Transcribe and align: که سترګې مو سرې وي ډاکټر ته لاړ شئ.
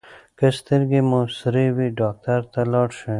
که 0.37 0.47
سترګې 0.59 0.99
مو 1.09 1.21
سرې 1.39 1.67
وي 1.75 1.87
ډاکټر 1.99 2.39
ته 2.51 2.61
لاړ 2.71 2.87
شئ. 2.99 3.09